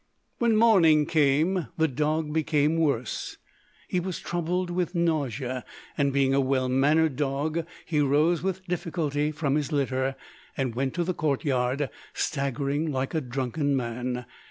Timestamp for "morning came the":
0.55-1.87